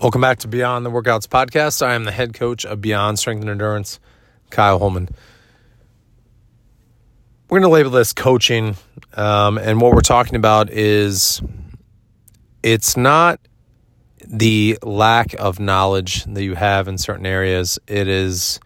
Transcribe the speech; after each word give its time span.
Welcome 0.00 0.20
back 0.20 0.38
to 0.38 0.48
Beyond 0.48 0.86
the 0.86 0.92
Workouts 0.92 1.26
podcast. 1.26 1.84
I 1.84 1.94
am 1.94 2.04
the 2.04 2.12
head 2.12 2.32
coach 2.32 2.64
of 2.64 2.80
Beyond 2.80 3.18
Strength 3.18 3.40
and 3.40 3.50
Endurance, 3.50 3.98
Kyle 4.48 4.78
Holman. 4.78 5.08
We're 7.50 7.58
going 7.58 7.68
to 7.68 7.74
label 7.74 7.90
this 7.90 8.12
coaching, 8.12 8.76
um, 9.14 9.58
and 9.58 9.80
what 9.80 9.92
we're 9.92 10.02
talking 10.02 10.36
about 10.36 10.70
is 10.70 11.42
it's 12.62 12.96
not 12.96 13.40
the 14.24 14.78
lack 14.84 15.34
of 15.34 15.58
knowledge 15.58 16.22
that 16.26 16.44
you 16.44 16.54
have 16.54 16.86
in 16.86 16.96
certain 16.96 17.26
areas, 17.26 17.80
it 17.88 18.06
is 18.06 18.60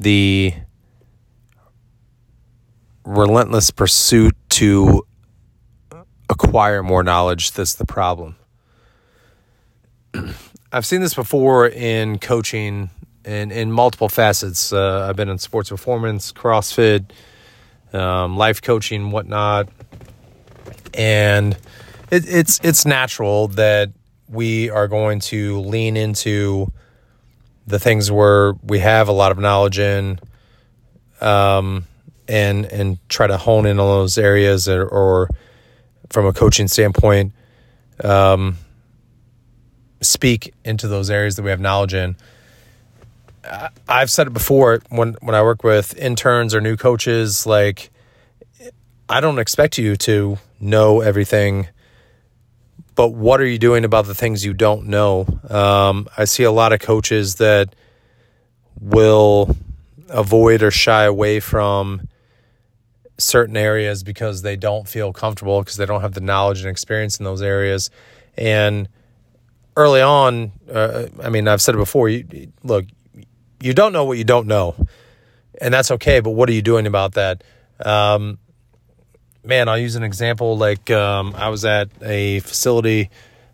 the 0.00 0.52
relentless 3.04 3.70
pursuit 3.70 4.34
to 4.48 5.06
acquire 6.28 6.82
more 6.82 7.04
knowledge 7.04 7.52
that's 7.52 7.74
the 7.74 7.86
problem. 7.86 8.34
I've 10.72 10.86
seen 10.86 11.00
this 11.00 11.14
before 11.14 11.68
in 11.68 12.18
coaching 12.18 12.90
in, 13.24 13.50
in 13.50 13.72
multiple 13.72 14.08
facets. 14.08 14.72
Uh, 14.72 15.06
I've 15.08 15.16
been 15.16 15.28
in 15.28 15.38
sports 15.38 15.70
performance, 15.70 16.32
CrossFit, 16.32 17.10
um, 17.92 18.36
life 18.36 18.62
coaching, 18.62 19.10
whatnot, 19.10 19.68
and 20.94 21.54
it, 22.10 22.28
it's 22.28 22.60
it's 22.62 22.86
natural 22.86 23.48
that 23.48 23.90
we 24.28 24.70
are 24.70 24.88
going 24.88 25.20
to 25.20 25.60
lean 25.60 25.96
into 25.96 26.72
the 27.66 27.78
things 27.78 28.10
where 28.10 28.52
we 28.62 28.78
have 28.78 29.08
a 29.08 29.12
lot 29.12 29.32
of 29.32 29.38
knowledge 29.38 29.78
in, 29.78 30.18
um, 31.20 31.84
and 32.28 32.66
and 32.66 32.98
try 33.08 33.26
to 33.26 33.36
hone 33.36 33.66
in 33.66 33.80
on 33.80 33.86
those 33.86 34.18
areas, 34.18 34.68
or, 34.68 34.86
or 34.86 35.28
from 36.10 36.26
a 36.26 36.32
coaching 36.32 36.68
standpoint. 36.68 37.32
Um, 38.02 38.56
speak 40.00 40.54
into 40.64 40.88
those 40.88 41.10
areas 41.10 41.36
that 41.36 41.42
we 41.42 41.50
have 41.50 41.60
knowledge 41.60 41.94
in. 41.94 42.16
I've 43.88 44.10
said 44.10 44.26
it 44.26 44.32
before 44.32 44.82
when 44.90 45.16
when 45.20 45.34
I 45.34 45.42
work 45.42 45.64
with 45.64 45.96
interns 45.96 46.54
or 46.54 46.60
new 46.60 46.76
coaches 46.76 47.46
like 47.46 47.90
I 49.08 49.20
don't 49.20 49.38
expect 49.38 49.78
you 49.78 49.96
to 49.96 50.38
know 50.60 51.00
everything 51.00 51.68
but 53.00 53.14
what 53.14 53.40
are 53.40 53.46
you 53.46 53.58
doing 53.58 53.86
about 53.86 54.04
the 54.04 54.14
things 54.14 54.44
you 54.44 54.52
don't 54.52 54.86
know? 54.86 55.26
Um, 55.48 56.06
I 56.18 56.26
see 56.26 56.42
a 56.42 56.52
lot 56.52 56.74
of 56.74 56.80
coaches 56.80 57.36
that 57.36 57.74
will 58.78 59.56
avoid 60.10 60.62
or 60.62 60.70
shy 60.70 61.04
away 61.04 61.40
from 61.40 62.08
certain 63.16 63.56
areas 63.56 64.02
because 64.02 64.42
they 64.42 64.54
don't 64.54 64.86
feel 64.86 65.14
comfortable 65.14 65.60
because 65.60 65.78
they 65.78 65.86
don't 65.86 66.02
have 66.02 66.12
the 66.12 66.20
knowledge 66.20 66.60
and 66.60 66.68
experience 66.68 67.18
in 67.18 67.24
those 67.24 67.40
areas 67.40 67.88
and 68.36 68.86
early 69.80 70.02
on, 70.02 70.52
uh, 70.72 71.06
I 71.22 71.30
mean, 71.30 71.48
I've 71.48 71.62
said 71.62 71.74
it 71.74 71.78
before. 71.78 72.08
You, 72.08 72.52
look, 72.62 72.84
you 73.60 73.74
don't 73.74 73.92
know 73.92 74.04
what 74.04 74.18
you 74.18 74.24
don't 74.24 74.46
know, 74.46 74.74
and 75.60 75.72
that's 75.72 75.90
okay. 75.92 76.20
But 76.20 76.30
what 76.30 76.48
are 76.48 76.52
you 76.52 76.62
doing 76.62 76.86
about 76.86 77.14
that? 77.14 77.42
Um, 77.84 78.38
man, 79.44 79.68
I'll 79.68 79.78
use 79.78 79.96
an 79.96 80.02
example. 80.02 80.56
Like 80.56 80.90
um, 80.90 81.34
I 81.36 81.48
was 81.48 81.64
at 81.64 81.88
a 82.02 82.40
facility, 82.40 83.10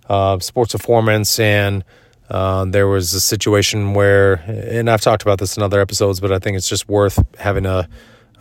uh, 0.09 0.39
sports 0.41 0.73
performance, 0.73 1.39
and 1.39 1.85
uh, 2.29 2.65
there 2.65 2.89
was 2.89 3.15
a 3.15 3.21
situation 3.21 3.95
where, 3.95 4.35
and 4.47 4.91
I've 4.91 5.01
talked 5.01 5.23
about 5.23 5.39
this 5.39 5.57
in 5.57 5.63
other 5.63 5.81
episodes, 5.81 6.21
but 6.21 6.33
I 6.33 6.39
think 6.39 6.57
it's 6.57 6.69
just 6.69 6.89
worth 6.89 7.25
having 7.39 7.67
a, 7.67 7.89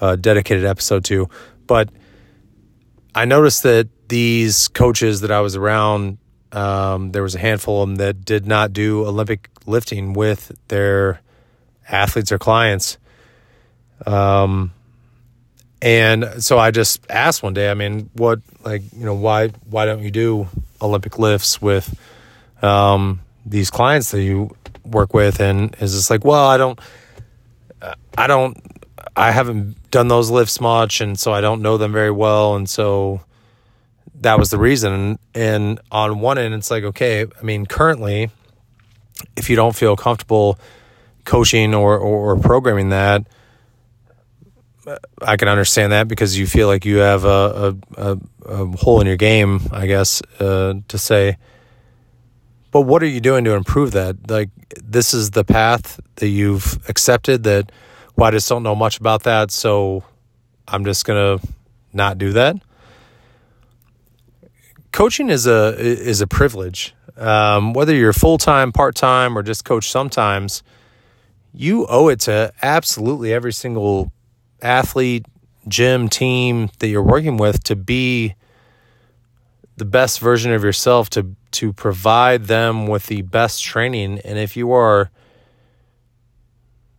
a 0.01 0.17
dedicated 0.17 0.65
episode 0.65 1.05
to. 1.05 1.29
But 1.67 1.89
I 3.13 3.25
noticed 3.25 3.63
that 3.63 3.87
these 4.09 4.67
coaches 4.67 5.21
that 5.21 5.31
I 5.31 5.41
was 5.41 5.55
around 5.55 6.17
um, 6.55 7.11
there 7.11 7.21
was 7.21 7.35
a 7.35 7.39
handful 7.39 7.83
of 7.83 7.89
them 7.89 7.95
that 7.97 8.23
did 8.23 8.47
not 8.47 8.71
do 8.71 9.05
Olympic 9.05 9.49
lifting 9.65 10.13
with 10.13 10.57
their 10.69 11.19
athletes 11.87 12.31
or 12.31 12.39
clients. 12.39 12.97
Um, 14.05 14.71
and 15.81 16.43
so 16.43 16.57
I 16.57 16.71
just 16.71 17.05
asked 17.09 17.43
one 17.43 17.53
day, 17.53 17.69
I 17.69 17.73
mean, 17.73 18.09
what, 18.13 18.39
like, 18.63 18.81
you 18.93 19.05
know, 19.05 19.13
why, 19.13 19.49
why 19.69 19.85
don't 19.85 20.01
you 20.01 20.11
do 20.11 20.47
Olympic 20.81 21.19
lifts 21.19 21.61
with, 21.61 21.97
um, 22.61 23.21
these 23.45 23.69
clients 23.69 24.11
that 24.11 24.23
you 24.23 24.55
work 24.83 25.13
with? 25.13 25.39
And 25.39 25.75
is 25.79 25.93
this 25.93 26.09
like, 26.09 26.23
well, 26.23 26.47
I 26.47 26.57
don't, 26.57 26.79
I 28.17 28.27
don't, 28.27 28.57
I 29.15 29.31
haven't 29.31 29.91
done 29.91 30.07
those 30.07 30.31
lifts 30.31 30.59
much. 30.59 31.01
And 31.01 31.19
so 31.19 31.33
I 31.33 31.41
don't 31.41 31.61
know 31.61 31.77
them 31.77 31.91
very 31.91 32.11
well. 32.11 32.55
And 32.55 32.69
so, 32.69 33.21
that 34.25 34.39
was 34.39 34.49
the 34.49 34.57
reason. 34.57 35.19
And 35.35 35.79
on 35.91 36.19
one 36.19 36.39
end, 36.39 36.55
it's 36.55 36.71
like, 36.71 36.83
okay, 36.83 37.25
I 37.25 37.43
mean, 37.43 37.67
currently, 37.67 38.31
if 39.37 39.49
you 39.51 39.55
don't 39.55 39.75
feel 39.75 39.95
comfortable 39.95 40.59
coaching 41.25 41.75
or, 41.75 41.97
or, 41.97 42.31
or 42.31 42.39
programming 42.39 42.89
that, 42.89 43.27
I 45.21 45.37
can 45.37 45.47
understand 45.47 45.91
that 45.91 46.07
because 46.07 46.37
you 46.37 46.47
feel 46.47 46.67
like 46.67 46.85
you 46.85 46.97
have 46.97 47.23
a, 47.23 47.77
a, 47.97 48.17
a 48.45 48.65
hole 48.77 48.99
in 48.99 49.07
your 49.07 49.15
game, 49.15 49.61
I 49.71 49.85
guess, 49.85 50.21
uh, 50.39 50.73
to 50.87 50.97
say. 50.97 51.37
But 52.71 52.81
what 52.81 53.03
are 53.03 53.07
you 53.07 53.21
doing 53.21 53.45
to 53.45 53.53
improve 53.53 53.91
that? 53.91 54.29
Like, 54.29 54.49
this 54.83 55.13
is 55.13 55.31
the 55.31 55.43
path 55.43 55.99
that 56.15 56.27
you've 56.27 56.79
accepted 56.89 57.43
that, 57.43 57.71
well, 58.15 58.27
I 58.27 58.31
just 58.31 58.49
don't 58.49 58.63
know 58.63 58.75
much 58.75 58.99
about 58.99 59.23
that. 59.23 59.51
So 59.51 60.03
I'm 60.67 60.83
just 60.83 61.05
going 61.05 61.39
to 61.39 61.47
not 61.93 62.17
do 62.17 62.33
that 62.33 62.57
coaching 64.95 65.29
is 65.29 65.45
a 65.45 65.75
is 65.77 66.21
a 66.21 66.27
privilege. 66.27 66.95
Um, 67.17 67.73
whether 67.73 67.93
you're 67.93 68.13
full 68.13 68.37
time, 68.37 68.71
part 68.71 68.95
time, 68.95 69.37
or 69.37 69.43
just 69.43 69.65
coach 69.65 69.91
sometimes, 69.91 70.63
you 71.53 71.85
owe 71.87 72.07
it 72.07 72.21
to 72.21 72.51
absolutely 72.61 73.33
every 73.33 73.53
single 73.53 74.11
athlete, 74.61 75.25
gym, 75.67 76.07
team 76.07 76.69
that 76.79 76.87
you're 76.87 77.03
working 77.03 77.35
with 77.35 77.61
to 77.65 77.75
be 77.75 78.35
the 79.75 79.85
best 79.85 80.21
version 80.21 80.53
of 80.53 80.63
yourself 80.63 81.09
to 81.11 81.35
to 81.51 81.73
provide 81.73 82.45
them 82.45 82.87
with 82.87 83.07
the 83.07 83.21
best 83.21 83.63
training. 83.63 84.19
And 84.19 84.39
if 84.39 84.55
you 84.55 84.71
are 84.71 85.11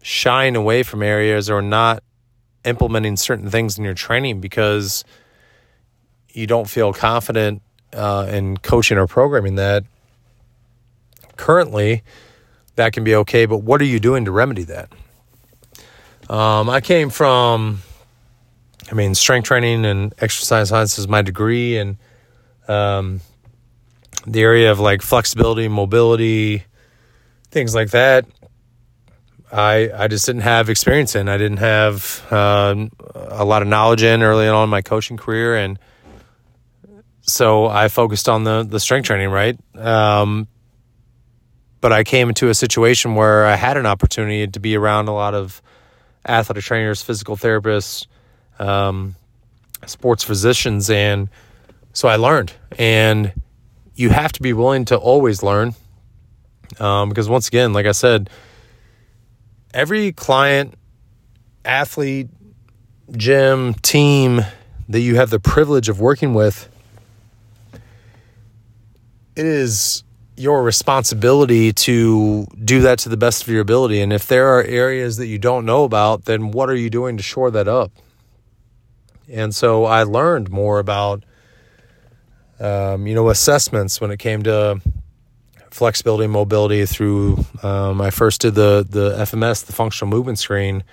shying 0.03 0.55
away 0.55 0.83
from 0.83 1.03
areas 1.03 1.49
or 1.49 1.62
not 1.62 2.03
implementing 2.65 3.17
certain 3.17 3.49
things 3.49 3.79
in 3.79 3.85
your 3.85 3.95
training 3.95 4.41
because 4.41 5.03
you 6.33 6.47
don't 6.47 6.69
feel 6.69 6.93
confident 6.93 7.62
uh, 7.97 8.27
and 8.29 8.62
coaching 8.62 8.99
or 8.99 9.07
programming 9.07 9.57
that 9.57 9.84
currently 11.37 12.03
that 12.77 12.93
can 12.93 13.05
be 13.05 13.15
okay 13.15 13.47
but 13.47 13.59
what 13.59 13.81
are 13.81 13.87
you 13.87 13.99
doing 13.99 14.25
to 14.25 14.31
remedy 14.31 14.65
that 14.65 14.91
um, 16.31 16.69
i 16.71 16.81
came 16.81 17.11
from 17.11 17.81
i 18.91 18.95
mean 18.95 19.15
strength 19.15 19.47
training 19.47 19.85
and 19.85 20.15
exercise 20.19 20.69
science 20.69 20.99
is 20.99 21.09
my 21.09 21.23
degree 21.23 21.77
and 21.77 21.97
um, 22.69 23.21
the 24.27 24.43
area 24.43 24.73
of 24.73 24.81
like 24.81 25.03
flexibility 25.03 25.69
mobility 25.69 26.65
things 27.51 27.75
like 27.75 27.91
that 27.91 28.27
I, 29.53 29.91
I 29.95 30.09
just 30.09 30.27
didn't 30.27 30.43
have 30.43 30.69
experience 30.69 31.15
in. 31.15 31.29
I 31.29 31.39
didn't 31.39 31.59
have 31.59 32.33
um, 32.33 32.91
a 33.15 33.45
lot 33.45 33.62
of 33.62 33.69
knowledge 33.69 34.03
in 34.03 34.23
early 34.23 34.49
on 34.49 34.65
in 34.65 34.71
my 34.71 34.83
coaching 34.83 35.17
career, 35.17 35.56
and 35.56 35.79
so 37.26 37.66
I 37.66 37.88
focused 37.88 38.28
on 38.28 38.44
the 38.44 38.66
the 38.69 38.81
strength 38.81 39.06
training, 39.06 39.31
right? 39.31 39.59
Um, 39.76 40.47
but 41.81 41.92
I 41.92 42.04
came 42.04 42.28
into 42.28 42.48
a 42.48 42.54
situation 42.54 43.14
where 43.14 43.44
I 43.44 43.54
had 43.54 43.76
an 43.76 43.87
opportunity 43.87 44.47
to 44.47 44.60
be 44.60 44.76
around 44.76 45.09
a 45.09 45.12
lot 45.12 45.34
of 45.34 45.60
athletic 46.26 46.64
trainers, 46.64 47.03
physical 47.03 47.37
therapists, 47.37 48.06
um, 48.59 49.14
sports 49.87 50.25
physicians, 50.25 50.88
and 50.91 51.28
so 51.92 52.09
I 52.09 52.16
learned. 52.16 52.53
And 52.78 53.32
you 53.94 54.10
have 54.10 54.32
to 54.32 54.43
be 54.43 54.53
willing 54.53 54.84
to 54.87 54.97
always 54.97 55.43
learn, 55.43 55.75
um, 56.79 57.08
because 57.08 57.29
once 57.29 57.49
again, 57.49 57.72
like 57.72 57.87
I 57.87 57.93
said, 57.93 58.31
every 59.75 60.12
client, 60.12 60.75
athlete, 61.64 62.29
gym, 63.12 63.75
team 63.75 64.40
that 64.88 65.00
you 65.00 65.17
have 65.17 65.31
the 65.31 65.40
privilege 65.40 65.88
of 65.88 66.00
working 66.00 66.34
with 66.34 66.69
it 69.37 69.44
is 69.44 70.03
your 70.37 70.62
responsibility 70.62 71.73
to 71.73 72.47
do 72.62 72.81
that 72.83 72.99
to 73.00 73.09
the 73.09 73.17
best 73.17 73.43
of 73.43 73.49
your 73.49 73.61
ability. 73.61 74.00
And 74.00 74.12
if 74.12 74.27
there 74.27 74.49
are 74.49 74.62
areas 74.62 75.17
that 75.17 75.27
you 75.27 75.38
don't 75.38 75.65
know 75.65 75.85
about, 75.85 76.25
then 76.25 76.50
what 76.50 76.69
are 76.69 76.75
you 76.75 76.91
doing 76.91 77.17
to 77.17 77.23
shore 77.23 77.50
that 77.53 77.69
up? 77.69 77.91
And 79.29 79.55
so 79.55 79.85
I 79.85 80.03
learned 80.03 80.50
more 80.50 80.79
about, 80.79 81.25
um, 82.61 83.06
you 83.06 83.15
know, 83.15 83.31
assessments 83.31 84.00
when 84.00 84.11
it 84.11 84.19
came 84.19 84.43
to 84.43 84.81
flexibility 85.71 86.25
and 86.25 86.32
mobility 86.32 86.85
through, 86.87 87.44
um, 87.62 88.00
I 88.00 88.11
first 88.11 88.43
did 88.43 88.55
the, 88.55 88.87
the 88.89 89.17
FMS, 89.17 89.65
the 89.65 89.73
functional 89.73 90.11
movement 90.11 90.39
screen. 90.39 90.85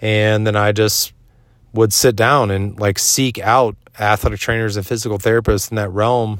And 0.00 0.46
then 0.46 0.56
I 0.56 0.72
just 0.72 1.12
would 1.72 1.92
sit 1.92 2.16
down 2.16 2.50
and 2.50 2.78
like 2.80 2.98
seek 2.98 3.38
out 3.38 3.76
athletic 3.98 4.40
trainers 4.40 4.76
and 4.76 4.86
physical 4.86 5.18
therapists 5.18 5.70
in 5.70 5.76
that 5.76 5.90
realm 5.90 6.38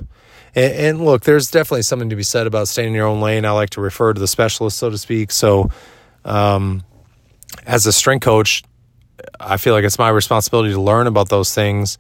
And, 0.55 0.73
and, 0.75 1.05
look, 1.05 1.23
there's 1.23 1.51
definitely 1.51 1.83
something 1.83 2.11
to 2.11 2.17
be 2.17 2.23
said 2.23 2.47
about 2.47 2.69
staying 2.69 2.89
in 2.89 2.95
your 2.95 3.07
own 3.07 3.21
lane. 3.21 3.45
I 3.45 3.53
like 3.53 3.71
to 3.71 3.81
refer 3.81 4.13
to 4.13 4.21
the 4.21 4.29
specialist, 4.29 4.79
so 4.79 4.91
to 4.91 4.99
speak. 4.99 5.31
So, 5.31 5.71
um, 6.25 6.85
as 7.67 7.87
a 7.87 7.93
strength 7.93 8.25
coach, 8.25 8.63
I 9.39 9.57
feel 9.57 9.75
like 9.75 9.85
it's 9.85 9.99
my 9.99 10.09
responsibility 10.09 10.73
to 10.73 10.81
learn 10.81 11.07
about 11.07 11.29
those 11.29 11.55
things 11.55 11.99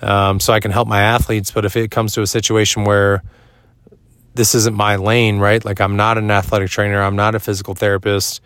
um, 0.00 0.40
so 0.40 0.52
I 0.52 0.60
can 0.60 0.70
help 0.70 0.88
my 0.88 1.00
athletes. 1.00 1.50
But 1.50 1.64
if 1.64 1.76
it 1.76 1.90
comes 1.90 2.14
to 2.14 2.22
a 2.22 2.26
situation 2.26 2.84
where 2.84 3.22
this 4.34 4.54
isn't 4.54 4.74
my 4.74 4.96
lane, 4.96 5.38
right? 5.38 5.64
Like 5.64 5.80
I'm 5.80 5.96
not 5.96 6.18
an 6.18 6.30
athletic 6.30 6.70
trainer, 6.70 7.02
I'm 7.02 7.16
not 7.16 7.34
a 7.34 7.40
physical 7.40 7.74
therapist, 7.74 8.40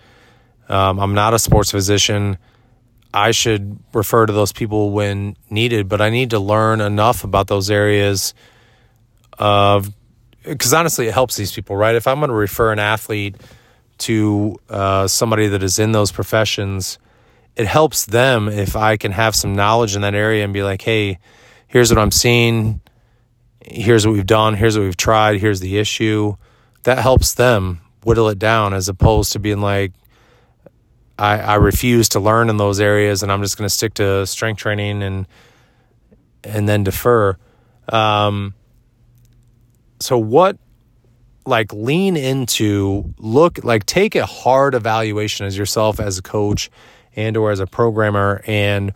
um, 0.68 0.98
I'm 0.98 1.14
not 1.14 1.34
a 1.34 1.38
sports 1.38 1.70
physician. 1.70 2.38
I 3.14 3.30
should 3.30 3.78
refer 3.94 4.26
to 4.26 4.32
those 4.32 4.52
people 4.52 4.90
when 4.90 5.36
needed, 5.48 5.88
but 5.88 6.00
I 6.00 6.10
need 6.10 6.30
to 6.30 6.38
learn 6.38 6.80
enough 6.80 7.24
about 7.24 7.46
those 7.46 7.70
areas 7.70 8.34
of 9.38 9.92
because 10.42 10.72
honestly, 10.72 11.08
it 11.08 11.14
helps 11.14 11.36
these 11.36 11.52
people, 11.52 11.76
right? 11.76 11.94
If 11.94 12.06
I'm 12.06 12.18
going 12.18 12.28
to 12.28 12.34
refer 12.34 12.72
an 12.72 12.78
athlete 12.78 13.36
to 13.98 14.56
uh, 14.68 15.08
somebody 15.08 15.48
that 15.48 15.62
is 15.62 15.78
in 15.78 15.92
those 15.92 16.12
professions, 16.12 16.98
it 17.56 17.66
helps 17.66 18.04
them 18.04 18.48
if 18.48 18.76
I 18.76 18.96
can 18.96 19.12
have 19.12 19.34
some 19.34 19.54
knowledge 19.54 19.96
in 19.96 20.02
that 20.02 20.14
area 20.14 20.44
and 20.44 20.52
be 20.52 20.62
like, 20.62 20.82
hey, 20.82 21.18
here's 21.66 21.90
what 21.90 21.98
I'm 21.98 22.10
seeing, 22.10 22.80
here's 23.64 24.06
what 24.06 24.12
we've 24.12 24.26
done, 24.26 24.54
here's 24.54 24.76
what 24.76 24.84
we've 24.84 24.96
tried, 24.96 25.40
here's 25.40 25.60
the 25.60 25.78
issue. 25.78 26.36
That 26.84 26.98
helps 26.98 27.34
them 27.34 27.80
whittle 28.04 28.28
it 28.28 28.38
down 28.38 28.72
as 28.72 28.88
opposed 28.88 29.32
to 29.32 29.40
being 29.40 29.60
like, 29.60 29.92
I, 31.18 31.38
I 31.38 31.54
refuse 31.54 32.10
to 32.10 32.20
learn 32.20 32.50
in 32.50 32.58
those 32.58 32.78
areas 32.78 33.22
and 33.22 33.32
I'm 33.32 33.42
just 33.42 33.56
going 33.56 33.66
to 33.66 33.74
stick 33.74 33.94
to 33.94 34.26
strength 34.26 34.58
training 34.58 35.02
and 35.02 35.26
and 36.44 36.68
then 36.68 36.84
defer. 36.84 37.36
Um, 37.88 38.54
so 40.00 40.18
what 40.18 40.58
like 41.46 41.72
lean 41.72 42.16
into 42.16 43.14
look 43.18 43.62
like 43.64 43.86
take 43.86 44.14
a 44.14 44.26
hard 44.26 44.74
evaluation 44.74 45.46
as 45.46 45.56
yourself 45.56 46.00
as 46.00 46.18
a 46.18 46.22
coach 46.22 46.70
and 47.14 47.36
or 47.36 47.50
as 47.50 47.60
a 47.60 47.66
programmer 47.66 48.42
and 48.46 48.92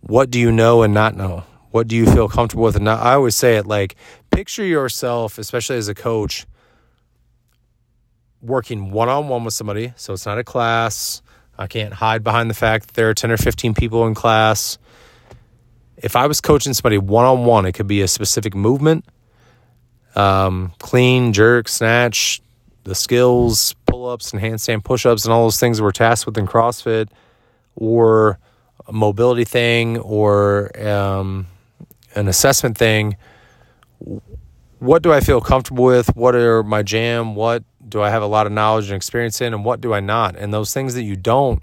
what 0.00 0.30
do 0.30 0.40
you 0.40 0.50
know 0.50 0.82
and 0.82 0.94
not 0.94 1.14
know? 1.14 1.44
What 1.70 1.86
do 1.86 1.94
you 1.94 2.06
feel 2.06 2.28
comfortable 2.28 2.64
with? 2.64 2.76
And 2.76 2.84
not 2.84 3.00
i 3.00 3.14
always 3.14 3.36
say 3.36 3.56
it 3.56 3.66
like 3.66 3.96
picture 4.30 4.64
yourself 4.64 5.38
especially 5.38 5.76
as 5.76 5.88
a 5.88 5.94
coach 5.94 6.46
working 8.42 8.90
one-on-one 8.90 9.44
with 9.44 9.54
somebody. 9.54 9.92
So 9.96 10.14
it's 10.14 10.24
not 10.24 10.38
a 10.38 10.44
class. 10.44 11.20
I 11.58 11.66
can't 11.66 11.92
hide 11.92 12.24
behind 12.24 12.48
the 12.48 12.54
fact 12.54 12.86
that 12.86 12.94
there 12.94 13.10
are 13.10 13.14
10 13.14 13.30
or 13.30 13.36
15 13.36 13.74
people 13.74 14.06
in 14.06 14.14
class. 14.14 14.78
If 15.96 16.16
i 16.16 16.26
was 16.26 16.40
coaching 16.40 16.72
somebody 16.72 16.96
one-on-one 16.96 17.66
it 17.66 17.72
could 17.72 17.86
be 17.86 18.00
a 18.00 18.08
specific 18.08 18.54
movement 18.54 19.04
um, 20.16 20.72
clean, 20.78 21.32
jerk, 21.32 21.68
snatch, 21.68 22.40
the 22.84 22.94
skills, 22.94 23.74
pull 23.86 24.08
ups 24.08 24.32
and 24.32 24.42
handstand 24.42 24.84
push 24.84 25.06
ups, 25.06 25.24
and 25.24 25.32
all 25.32 25.44
those 25.44 25.60
things 25.60 25.80
we're 25.80 25.92
tasked 25.92 26.26
with 26.26 26.36
in 26.38 26.46
CrossFit, 26.46 27.08
or 27.76 28.38
a 28.86 28.92
mobility 28.92 29.44
thing, 29.44 29.98
or 29.98 30.70
um, 30.86 31.46
an 32.14 32.28
assessment 32.28 32.76
thing. 32.76 33.16
What 34.78 35.02
do 35.02 35.12
I 35.12 35.20
feel 35.20 35.40
comfortable 35.40 35.84
with? 35.84 36.16
What 36.16 36.34
are 36.34 36.62
my 36.62 36.82
jam? 36.82 37.34
What 37.34 37.64
do 37.86 38.00
I 38.00 38.10
have 38.10 38.22
a 38.22 38.26
lot 38.26 38.46
of 38.46 38.52
knowledge 38.52 38.86
and 38.86 38.96
experience 38.96 39.40
in? 39.40 39.52
And 39.52 39.64
what 39.64 39.80
do 39.80 39.92
I 39.92 40.00
not? 40.00 40.36
And 40.36 40.54
those 40.54 40.72
things 40.72 40.94
that 40.94 41.02
you 41.02 41.16
don't, 41.16 41.62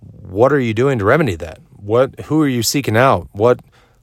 what 0.00 0.52
are 0.52 0.60
you 0.60 0.72
doing 0.72 0.98
to 0.98 1.04
remedy 1.04 1.34
that? 1.36 1.60
What 1.76 2.20
who 2.20 2.40
are 2.42 2.48
you 2.48 2.62
seeking 2.62 2.96
out? 2.96 3.28
What 3.32 3.60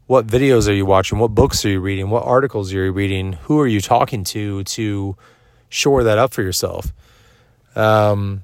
what 0.07 0.27
videos 0.27 0.67
are 0.69 0.73
you 0.73 0.85
watching? 0.85 1.17
What 1.17 1.33
books 1.33 1.65
are 1.65 1.69
you 1.69 1.79
reading? 1.79 2.09
What 2.09 2.25
articles 2.25 2.71
are 2.73 2.85
you 2.85 2.91
reading? 2.91 3.33
Who 3.43 3.59
are 3.59 3.67
you 3.67 3.81
talking 3.81 4.23
to 4.25 4.63
to 4.63 5.15
shore 5.69 6.03
that 6.03 6.17
up 6.17 6.33
for 6.33 6.43
yourself? 6.43 6.93
Um, 7.75 8.43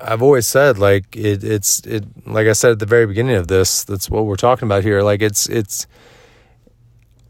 I've 0.00 0.22
always 0.22 0.46
said 0.46 0.78
like 0.78 1.16
it, 1.16 1.42
it's 1.42 1.80
it 1.80 2.04
like 2.26 2.46
I 2.46 2.52
said 2.52 2.72
at 2.72 2.78
the 2.78 2.86
very 2.86 3.06
beginning 3.06 3.36
of 3.36 3.48
this. 3.48 3.84
That's 3.84 4.08
what 4.08 4.26
we're 4.26 4.36
talking 4.36 4.66
about 4.66 4.84
here. 4.84 5.02
Like 5.02 5.22
it's 5.22 5.48
it's. 5.48 5.86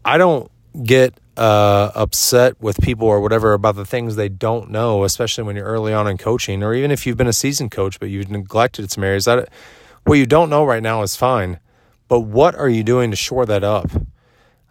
I 0.05 0.17
don't 0.17 0.51
get 0.83 1.17
uh, 1.37 1.91
upset 1.95 2.61
with 2.61 2.79
people 2.81 3.07
or 3.07 3.21
whatever 3.21 3.53
about 3.53 3.75
the 3.75 3.85
things 3.85 4.17
they 4.17 4.29
don't 4.29 4.69
know, 4.69 5.03
especially 5.03 5.45
when 5.45 5.55
you're 5.55 5.65
early 5.65 5.93
on 5.93 6.07
in 6.07 6.17
coaching, 6.17 6.61
or 6.61 6.73
even 6.73 6.91
if 6.91 7.07
you've 7.07 7.17
been 7.17 7.27
a 7.27 7.33
seasoned 7.33 7.71
coach 7.71 7.99
but 7.99 8.09
you've 8.09 8.29
neglected 8.29 8.91
some 8.91 9.03
areas. 9.03 9.25
That 9.25 9.49
what 10.03 10.15
you 10.15 10.27
don't 10.27 10.49
know 10.49 10.63
right 10.63 10.83
now 10.83 11.01
is 11.01 11.15
fine 11.15 11.59
but 12.07 12.21
what 12.21 12.55
are 12.55 12.69
you 12.69 12.83
doing 12.83 13.11
to 13.11 13.17
shore 13.17 13.45
that 13.45 13.63
up? 13.63 13.89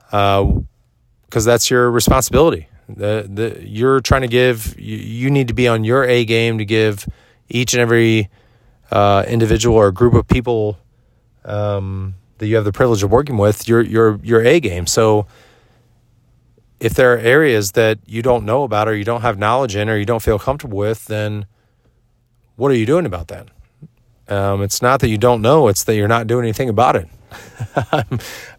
Because 0.07 1.47
uh, 1.47 1.51
that's 1.51 1.71
your 1.71 1.91
responsibility. 1.91 2.69
The, 2.89 3.29
the, 3.29 3.67
you're 3.67 4.01
trying 4.01 4.23
to 4.23 4.29
give, 4.29 4.79
you, 4.79 4.97
you, 4.97 5.31
need 5.31 5.49
to 5.49 5.55
be 5.55 5.67
on 5.67 5.85
your 5.85 6.05
A 6.05 6.25
game 6.25 6.59
to 6.59 6.65
give 6.65 7.07
each 7.49 7.73
and 7.73 7.81
every 7.81 8.29
uh, 8.91 9.25
individual 9.27 9.77
or 9.77 9.91
group 9.93 10.15
of 10.15 10.29
people 10.29 10.79
um, 11.45 12.15
that 12.39 12.49
you 12.49 12.57
have 12.57 12.65
the 12.65 12.73
privilege 12.73 13.03
of 13.03 13.11
working 13.11 13.39
with 13.39 13.67
your, 13.67 13.81
your, 13.81 14.21
your 14.23 14.45
A 14.45 14.61
game. 14.61 14.87
So 14.87 15.27
if 16.81 16.95
there 16.95 17.15
are 17.15 17.19
areas 17.19 17.73
that 17.73 18.01
you 18.07 18.23
don't 18.23 18.45
know 18.45 18.65
about 18.65 18.89
or 18.89 18.95
you 18.95 19.05
don't 19.05 19.23
have 19.23 19.39
knowledge 19.39 19.77
in 19.77 19.89
or 19.89 19.97
you 19.97 20.05
don't 20.05 20.23
feel 20.23 20.39
comfortable 20.39 20.77
with, 20.77 21.07
then 21.07 21.47
what 22.57 22.71
are 22.71 22.75
you 22.75 22.87
doing 22.87 23.07
about 23.07 23.29
that? 23.29 23.49
Um, 24.29 24.63
it's 24.63 24.83
not 24.83 25.01
that 25.01 25.09
you 25.09 25.19
don't 25.19 25.43
know, 25.43 25.69
it's 25.69 25.85
that 25.85 25.95
you're 25.95 26.09
not 26.09 26.27
doing 26.27 26.45
anything 26.45 26.69
about 26.69 26.97
it. 26.97 27.09
I 27.77 28.05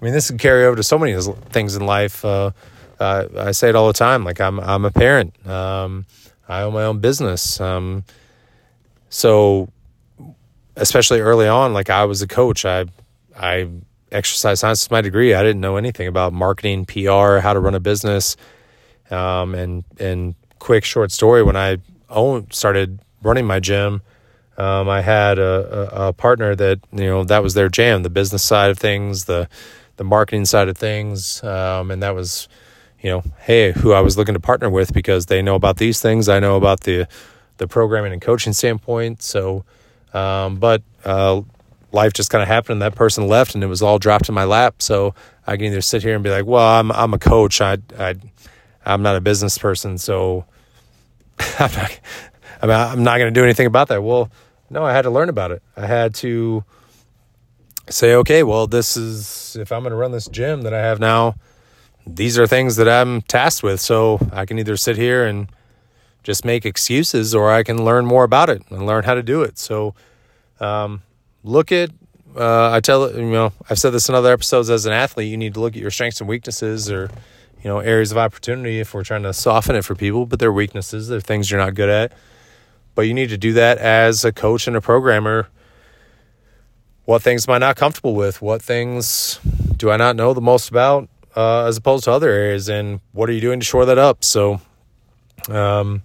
mean, 0.01 0.13
this 0.13 0.29
can 0.29 0.37
carry 0.37 0.65
over 0.65 0.75
to 0.75 0.83
so 0.83 0.97
many 0.97 1.19
things 1.49 1.75
in 1.75 1.85
life. 1.85 2.23
Uh, 2.23 2.51
uh, 2.99 3.27
I 3.37 3.51
say 3.51 3.69
it 3.69 3.75
all 3.75 3.87
the 3.87 3.93
time. 3.93 4.23
Like 4.23 4.39
I'm, 4.39 4.59
I'm 4.59 4.85
a 4.85 4.91
parent. 4.91 5.35
Um, 5.47 6.05
I 6.47 6.61
own 6.61 6.73
my 6.73 6.83
own 6.83 6.99
business. 6.99 7.59
Um, 7.59 8.03
so, 9.09 9.69
especially 10.75 11.19
early 11.19 11.47
on, 11.47 11.73
like 11.73 11.89
I 11.89 12.05
was 12.05 12.21
a 12.21 12.27
coach. 12.27 12.65
I, 12.65 12.85
I 13.37 13.69
exercise 14.11 14.59
science 14.59 14.83
is 14.83 14.91
my 14.91 15.01
degree. 15.01 15.33
I 15.33 15.43
didn't 15.43 15.61
know 15.61 15.77
anything 15.77 16.07
about 16.07 16.33
marketing, 16.33 16.85
PR, 16.85 17.37
how 17.39 17.53
to 17.53 17.59
run 17.59 17.75
a 17.75 17.79
business. 17.79 18.37
Um, 19.11 19.53
and 19.53 19.83
and 19.99 20.35
quick 20.59 20.85
short 20.85 21.11
story 21.11 21.43
when 21.43 21.57
I 21.57 21.77
started 22.51 22.99
running 23.21 23.45
my 23.45 23.59
gym 23.59 24.01
um, 24.57 24.87
I 24.87 25.01
had 25.01 25.39
a, 25.39 25.43
a, 25.43 26.07
a, 26.09 26.13
partner 26.13 26.55
that 26.55 26.79
you 26.91 27.05
know 27.05 27.23
that 27.23 27.41
was 27.41 27.55
their 27.55 27.69
jam, 27.69 28.03
the 28.03 28.09
business 28.09 28.43
side 28.43 28.69
of 28.69 28.77
things, 28.77 29.25
the 29.25 29.49
the 29.97 30.03
marketing 30.03 30.45
side 30.45 30.69
of 30.69 30.77
things, 30.77 31.43
um, 31.43 31.89
and 31.89 32.03
that 32.03 32.13
was 32.13 32.47
you 33.01 33.09
know, 33.09 33.23
hey, 33.39 33.73
who 33.73 33.91
I 33.91 33.99
was 33.99 34.17
looking 34.17 34.33
to 34.33 34.39
partner 34.39 34.69
with 34.69 34.93
because 34.93 35.25
they 35.25 35.41
know 35.41 35.55
about 35.55 35.77
these 35.77 36.01
things. 36.01 36.29
I 36.29 36.39
know 36.39 36.55
about 36.55 36.81
the 36.81 37.07
the 37.57 37.67
programming 37.67 38.13
and 38.13 38.21
coaching 38.21 38.53
standpoint. 38.53 39.21
So, 39.21 39.65
um, 40.13 40.55
but 40.55 40.83
uh, 41.03 41.41
life 41.91 42.13
just 42.13 42.29
kind 42.29 42.41
of 42.41 42.47
happened, 42.47 42.73
and 42.73 42.81
that 42.83 42.95
person 42.95 43.27
left, 43.27 43.55
and 43.55 43.63
it 43.63 43.67
was 43.67 43.81
all 43.81 43.99
dropped 43.99 44.29
in 44.29 44.35
my 44.35 44.45
lap. 44.45 44.81
So 44.81 45.15
I 45.47 45.57
can 45.57 45.65
either 45.65 45.81
sit 45.81 46.03
here 46.03 46.15
and 46.15 46.23
be 46.23 46.29
like, 46.29 46.45
well, 46.45 46.79
I'm 46.79 46.91
I'm 46.91 47.13
a 47.13 47.19
coach. 47.19 47.59
I 47.59 47.77
I 47.97 48.15
I'm 48.85 49.01
not 49.01 49.15
a 49.15 49.21
business 49.21 49.57
person, 49.57 49.97
so 49.97 50.45
I'm 51.59 51.71
not 51.73 51.99
I 52.63 52.65
mean, 52.65 52.75
I'm 52.77 53.03
not 53.03 53.17
going 53.17 53.33
to 53.33 53.37
do 53.37 53.43
anything 53.43 53.67
about 53.67 53.89
that. 53.89 54.01
Well, 54.01 54.31
no, 54.73 54.83
I 54.83 54.91
had 54.91 55.03
to 55.03 55.11
learn 55.11 55.29
about 55.29 55.51
it. 55.51 55.61
I 55.77 55.85
had 55.85 56.15
to 56.15 56.63
say, 57.89 58.15
okay, 58.15 58.41
well, 58.41 58.65
this 58.65 58.97
is, 58.97 59.55
if 59.55 59.71
I'm 59.71 59.83
going 59.83 59.91
to 59.91 59.97
run 59.97 60.11
this 60.11 60.27
gym 60.27 60.63
that 60.63 60.73
I 60.73 60.79
have 60.79 60.99
now, 60.99 61.35
these 62.07 62.39
are 62.39 62.47
things 62.47 62.75
that 62.77 62.89
I'm 62.89 63.21
tasked 63.21 63.61
with. 63.61 63.79
So 63.79 64.19
I 64.31 64.45
can 64.45 64.57
either 64.57 64.75
sit 64.75 64.97
here 64.97 65.25
and 65.25 65.47
just 66.23 66.43
make 66.43 66.65
excuses 66.65 67.35
or 67.35 67.51
I 67.51 67.61
can 67.61 67.85
learn 67.85 68.05
more 68.05 68.23
about 68.23 68.49
it 68.49 68.63
and 68.71 68.85
learn 68.85 69.03
how 69.03 69.13
to 69.13 69.21
do 69.21 69.43
it. 69.43 69.59
So, 69.59 69.93
um, 70.59 71.03
look 71.43 71.71
at, 71.71 71.91
uh, 72.35 72.71
I 72.71 72.79
tell, 72.79 73.11
you 73.15 73.29
know, 73.29 73.53
I've 73.69 73.77
said 73.77 73.91
this 73.91 74.09
in 74.09 74.15
other 74.15 74.33
episodes 74.33 74.71
as 74.71 74.87
an 74.87 74.93
athlete, 74.93 75.29
you 75.29 75.37
need 75.37 75.53
to 75.53 75.59
look 75.59 75.75
at 75.75 75.81
your 75.81 75.91
strengths 75.91 76.19
and 76.19 76.27
weaknesses 76.27 76.89
or, 76.89 77.11
you 77.61 77.69
know, 77.69 77.79
areas 77.79 78.11
of 78.11 78.17
opportunity 78.17 78.79
if 78.79 78.93
we're 78.93 79.03
trying 79.03 79.23
to 79.23 79.33
soften 79.33 79.75
it 79.75 79.85
for 79.85 79.93
people, 79.93 80.25
but 80.25 80.39
they're 80.39 80.51
weaknesses, 80.51 81.09
they're 81.09 81.21
things 81.21 81.51
you're 81.51 81.59
not 81.59 81.75
good 81.75 81.89
at. 81.89 82.13
But 82.95 83.03
you 83.03 83.13
need 83.13 83.29
to 83.29 83.37
do 83.37 83.53
that 83.53 83.77
as 83.77 84.23
a 84.23 84.31
coach 84.31 84.67
and 84.67 84.75
a 84.75 84.81
programmer. 84.81 85.47
What 87.05 87.21
things 87.21 87.47
am 87.47 87.55
I 87.55 87.57
not 87.57 87.75
comfortable 87.75 88.15
with? 88.15 88.41
What 88.41 88.61
things 88.61 89.39
do 89.77 89.89
I 89.89 89.97
not 89.97 90.15
know 90.15 90.33
the 90.33 90.41
most 90.41 90.69
about 90.69 91.09
uh, 91.35 91.65
as 91.65 91.77
opposed 91.77 92.05
to 92.05 92.11
other 92.11 92.29
areas? 92.29 92.69
And 92.69 93.01
what 93.11 93.29
are 93.29 93.33
you 93.33 93.41
doing 93.41 93.59
to 93.59 93.65
shore 93.65 93.85
that 93.85 93.97
up? 93.97 94.23
So, 94.23 94.61
um, 95.49 96.03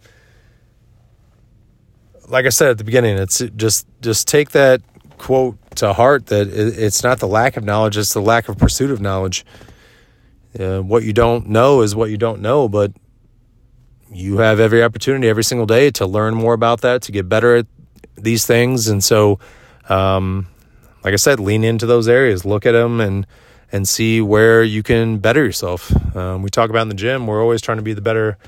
like 2.29 2.47
I 2.47 2.49
said 2.49 2.71
at 2.71 2.79
the 2.79 2.85
beginning, 2.85 3.17
it's 3.17 3.43
just 3.57 3.87
just 4.01 4.27
take 4.27 4.51
that 4.51 4.83
quote 5.19 5.57
to 5.77 5.93
heart 5.93 6.27
that 6.27 6.49
it's 6.49 7.03
not 7.03 7.19
the 7.21 7.29
lack 7.29 7.57
of 7.57 7.65
knowledge, 7.65 7.97
it's 7.97 8.15
the 8.15 8.23
lack 8.23 8.49
of 8.49 8.59
pursuit 8.59 8.91
of 8.91 9.01
knowledge. 9.01 9.45
Uh, 10.59 10.81
what 10.81 11.05
you 11.05 11.13
don't 11.13 11.49
know 11.49 11.83
is 11.83 11.95
what 11.95 12.11
you 12.11 12.17
don't 12.17 12.41
know, 12.41 12.69
but 12.69 12.93
you 14.11 14.39
have 14.39 14.61
every 14.61 14.83
opportunity 14.83 15.29
every 15.29 15.45
single 15.45 15.67
day 15.67 15.91
to 15.93 16.07
learn 16.07 16.35
more 16.35 16.55
about 16.55 16.81
that, 16.83 17.03
to 17.03 17.13
get 17.13 17.29
better 17.29 17.57
at 17.57 17.67
these 18.17 18.47
things. 18.47 18.89
And 18.89 19.03
so, 19.03 19.39
um, 19.89 20.47
like 21.05 21.13
I 21.13 21.17
said, 21.17 21.41
lean 21.41 21.65
into 21.65 21.87
those 21.87 22.09
areas, 22.09 22.45
look 22.45 22.67
at 22.67 22.73
them 22.73 23.01
and, 23.01 23.27
and 23.71 23.89
see 23.89 24.21
where 24.21 24.63
you 24.63 24.83
can 24.83 25.19
better 25.19 25.45
yourself. 25.45 25.93
Um, 26.17 26.43
we 26.43 26.51
talk 26.51 26.71
about 26.71 26.83
in 26.83 26.89
the 26.89 26.95
gym, 26.95 27.27
we're 27.27 27.43
always 27.43 27.61
trying 27.61 27.79
to 27.79 27.83
be 27.83 27.95
the 27.95 28.01
better, 28.01 28.39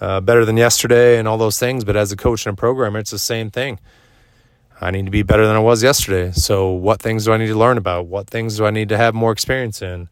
uh, 0.00 0.20
better 0.20 0.44
than 0.44 0.56
yesterday, 0.56 1.18
and 1.18 1.26
all 1.28 1.38
those 1.38 1.58
things. 1.58 1.84
But 1.84 1.96
as 1.96 2.12
a 2.12 2.16
coach 2.16 2.46
and 2.46 2.54
a 2.54 2.56
programmer, 2.56 2.98
it's 2.98 3.10
the 3.10 3.18
same 3.18 3.50
thing. 3.50 3.78
I 4.80 4.90
need 4.90 5.04
to 5.04 5.10
be 5.10 5.22
better 5.22 5.46
than 5.46 5.56
I 5.56 5.60
was 5.60 5.82
yesterday. 5.82 6.32
So, 6.32 6.70
what 6.70 7.00
things 7.00 7.24
do 7.24 7.32
I 7.32 7.36
need 7.36 7.46
to 7.46 7.54
learn 7.54 7.78
about? 7.78 8.06
What 8.06 8.28
things 8.28 8.56
do 8.56 8.66
I 8.66 8.70
need 8.70 8.88
to 8.88 8.96
have 8.96 9.14
more 9.14 9.32
experience 9.32 9.80
in? 9.80 10.08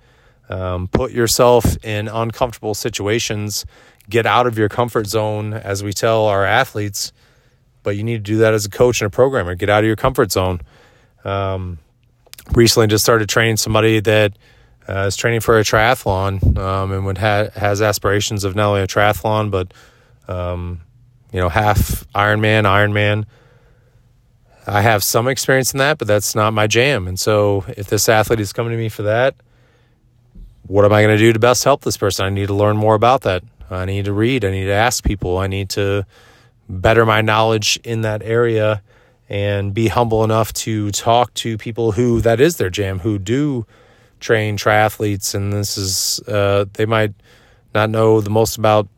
Um, 0.52 0.87
put 0.87 1.12
yourself 1.12 1.82
in 1.82 2.09
uncomfortable 2.09 2.75
situations. 2.75 3.64
Get 4.11 4.26
out 4.26 4.47
of 4.47 4.59
your 4.59 4.68
comfort 4.68 5.06
zone, 5.06 5.54
as 5.54 5.82
we 5.82 5.94
tell 5.94 6.26
our 6.26 6.44
athletes. 6.44 7.12
But 7.82 7.97
you 7.97 8.04
need 8.04 8.25
to 8.25 8.32
do 8.32 8.37
that 8.38 8.52
as 8.52 8.66
a 8.66 8.71
coach 8.71 9.00
and 9.00 9.06
a 9.06 9.11
programmer. 9.11 9.54
Get 9.54 9.71
out 9.71 9.82
of 9.82 9.87
your 9.87 9.97
comfort 9.97 10.30
zone. 10.30 10.61
Um, 11.25 11.78
recently, 12.52 12.87
just 12.87 13.02
started 13.02 13.30
training 13.30 13.56
somebody 13.56 14.00
that 14.00 14.37
uh, 14.87 15.06
is 15.06 15.16
training 15.16 15.40
for 15.40 15.59
a 15.59 15.62
triathlon 15.62 16.59
um, 16.59 16.92
and 16.92 17.06
would 17.06 17.18
ha- 17.18 17.49
has 17.54 17.80
aspirations 17.80 18.44
of 18.44 18.54
not 18.54 18.68
only 18.68 18.82
a 18.82 18.87
triathlon 18.87 19.50
but 19.50 19.73
um, 20.28 20.80
you 21.32 21.40
know 21.40 21.49
half 21.49 22.06
Ironman, 22.14 22.64
Ironman. 22.64 23.25
I 24.66 24.82
have 24.82 25.02
some 25.02 25.28
experience 25.28 25.73
in 25.73 25.78
that, 25.78 25.99
but 25.99 26.06
that's 26.06 26.35
not 26.35 26.52
my 26.52 26.66
jam. 26.66 27.09
And 27.09 27.18
so, 27.18 27.64
if 27.76 27.88
this 27.88 28.09
athlete 28.09 28.38
is 28.38 28.52
coming 28.52 28.71
to 28.71 28.76
me 28.76 28.88
for 28.88 29.02
that, 29.02 29.35
what 30.66 30.85
am 30.85 30.92
I 30.92 31.02
going 31.02 31.16
to 31.16 31.19
do 31.19 31.33
to 31.33 31.38
best 31.38 31.64
help 31.64 31.83
this 31.83 31.97
person? 31.97 32.26
I 32.26 32.31
need 32.31 32.47
to 32.47 32.54
learn 32.54 32.76
more 32.76 32.95
about 32.95 33.23
that. 33.23 33.42
I 33.71 33.85
need 33.85 34.04
to 34.04 34.12
read. 34.12 34.45
I 34.45 34.50
need 34.50 34.66
to 34.66 34.73
ask 34.73 35.02
people. 35.04 35.38
I 35.38 35.47
need 35.47 35.71
to 35.71 36.07
better 36.69 37.04
my 37.04 37.21
knowledge 37.21 37.78
in 37.85 38.02
that 38.02 38.23
area 38.23 38.83
and 39.28 39.73
be 39.73 39.88
humble 39.88 40.25
enough 40.25 40.52
to 40.52 40.90
talk 40.90 41.33
to 41.35 41.57
people 41.57 41.92
who 41.92 42.21
that 42.21 42.40
is 42.40 42.57
their 42.57 42.71
jam, 42.71 42.99
who 42.99 43.19
do 43.19 43.66
train 44.21 44.57
triathletes. 44.57 45.35
And 45.35 45.52
this 45.52 45.78
is, 45.78 46.21
uh, 46.28 46.66
they 46.75 46.87
might 46.87 47.14
not 47.75 47.90
know 47.90 48.21
the 48.21 48.31
most 48.31 48.59
about 48.59 48.88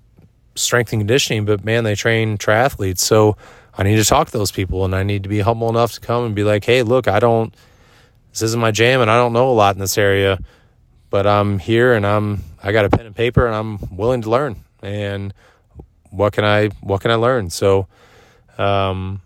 strength 0.57 0.93
and 0.93 1.01
conditioning, 1.01 1.45
but 1.45 1.65
man, 1.65 1.85
they 1.85 1.95
train 1.95 2.37
triathletes. 2.37 2.99
So 2.99 3.37
I 3.77 3.83
need 3.83 3.97
to 3.97 4.05
talk 4.05 4.31
to 4.31 4.39
those 4.39 4.53
people 4.53 4.85
and 4.85 4.95
I 4.95 5.03
need 5.03 5.23
to 5.25 5.29
be 5.29 5.41
humble 5.41 5.69
enough 5.69 5.93
to 5.93 6.01
come 6.01 6.25
and 6.25 6.35
be 6.35 6.45
like, 6.45 6.65
hey, 6.65 6.83
look, 6.83 7.09
I 7.09 7.21
don't, 7.21 7.55
this 8.31 8.43
isn't 8.43 8.61
my 8.61 8.71
jam 8.71 9.01
and 9.01 9.11
I 9.11 9.17
don't 9.17 9.33
know 9.33 9.51
a 9.51 9.53
lot 9.53 9.75
in 9.75 9.81
this 9.81 9.99
area, 9.99 10.39
but 11.11 11.27
I'm 11.27 11.59
here 11.59 11.95
and 11.95 12.07
I'm, 12.07 12.43
I 12.63 12.73
got 12.73 12.85
a 12.85 12.91
pen 12.91 13.07
and 13.07 13.15
paper 13.15 13.47
and 13.47 13.55
I'm 13.55 13.97
willing 13.97 14.23
to 14.23 14.31
learn. 14.31 14.57
And 14.83 15.33
what 16.11 16.33
can 16.33 16.45
I, 16.45 16.69
what 16.81 17.01
can 17.01 17.11
I 17.11 17.17
learn? 17.17 17.51
So, 17.51 17.87
um, 18.59 19.23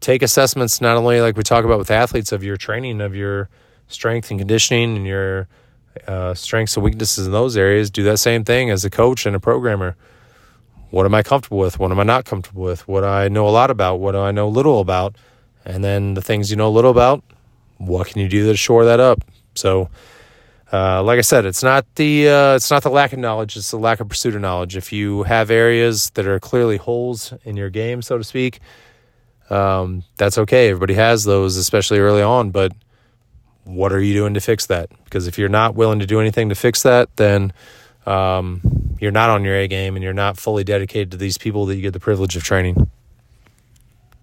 take 0.00 0.22
assessments 0.22 0.80
not 0.80 0.96
only 0.96 1.20
like 1.20 1.36
we 1.36 1.42
talk 1.42 1.64
about 1.64 1.78
with 1.78 1.90
athletes 1.90 2.32
of 2.32 2.44
your 2.44 2.56
training 2.56 3.00
of 3.00 3.14
your 3.14 3.48
strength 3.88 4.30
and 4.30 4.38
conditioning 4.38 4.96
and 4.96 5.06
your 5.06 5.48
uh, 6.06 6.34
strengths 6.34 6.76
and 6.76 6.84
weaknesses 6.84 7.26
in 7.26 7.32
those 7.32 7.56
areas 7.56 7.90
do 7.90 8.04
that 8.04 8.18
same 8.18 8.44
thing 8.44 8.70
as 8.70 8.84
a 8.84 8.90
coach 8.90 9.26
and 9.26 9.34
a 9.34 9.40
programmer. 9.40 9.96
What 10.90 11.04
am 11.04 11.14
i 11.14 11.22
comfortable 11.22 11.58
with? 11.58 11.78
What 11.78 11.90
am 11.90 12.00
i 12.00 12.04
not 12.04 12.24
comfortable 12.24 12.62
with? 12.62 12.86
What 12.86 13.04
i 13.04 13.28
know 13.28 13.48
a 13.48 13.50
lot 13.50 13.70
about? 13.70 13.96
What 13.96 14.12
do 14.12 14.18
i 14.18 14.30
know 14.30 14.48
little 14.48 14.80
about? 14.80 15.16
And 15.64 15.82
then 15.84 16.14
the 16.14 16.22
things 16.22 16.50
you 16.50 16.56
know 16.56 16.70
little 16.70 16.90
about 16.90 17.22
what 17.78 18.08
can 18.08 18.20
you 18.20 18.28
do 18.28 18.46
to 18.50 18.56
shore 18.56 18.84
that 18.84 19.00
up? 19.00 19.22
So 19.54 19.88
uh, 20.72 21.02
like 21.02 21.18
I 21.18 21.22
said, 21.22 21.46
it's 21.46 21.62
not 21.62 21.86
the 21.94 22.28
uh, 22.28 22.54
it's 22.54 22.70
not 22.70 22.82
the 22.82 22.90
lack 22.90 23.12
of 23.12 23.18
knowledge; 23.18 23.56
it's 23.56 23.70
the 23.70 23.78
lack 23.78 24.00
of 24.00 24.08
pursuit 24.08 24.34
of 24.34 24.42
knowledge. 24.42 24.76
If 24.76 24.92
you 24.92 25.22
have 25.22 25.50
areas 25.50 26.10
that 26.10 26.26
are 26.26 26.38
clearly 26.38 26.76
holes 26.76 27.32
in 27.44 27.56
your 27.56 27.70
game, 27.70 28.02
so 28.02 28.18
to 28.18 28.24
speak, 28.24 28.60
um, 29.48 30.04
that's 30.16 30.36
okay. 30.38 30.68
Everybody 30.68 30.94
has 30.94 31.24
those, 31.24 31.56
especially 31.56 31.98
early 31.98 32.22
on. 32.22 32.50
But 32.50 32.72
what 33.64 33.92
are 33.92 34.00
you 34.00 34.14
doing 34.14 34.34
to 34.34 34.40
fix 34.40 34.66
that? 34.66 34.90
Because 35.04 35.26
if 35.26 35.38
you're 35.38 35.48
not 35.48 35.74
willing 35.74 36.00
to 36.00 36.06
do 36.06 36.20
anything 36.20 36.50
to 36.50 36.54
fix 36.54 36.82
that, 36.82 37.16
then 37.16 37.52
um, 38.06 38.60
you're 39.00 39.10
not 39.10 39.30
on 39.30 39.44
your 39.44 39.54
A 39.54 39.68
game 39.68 39.96
and 39.96 40.02
you're 40.02 40.12
not 40.12 40.38
fully 40.38 40.64
dedicated 40.64 41.10
to 41.12 41.16
these 41.16 41.38
people 41.38 41.66
that 41.66 41.76
you 41.76 41.82
get 41.82 41.92
the 41.92 42.00
privilege 42.00 42.36
of 42.36 42.42
training. 42.42 42.90